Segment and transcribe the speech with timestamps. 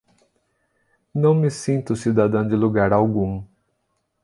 [1.13, 3.45] Não me sinto cidadã de lugar algum.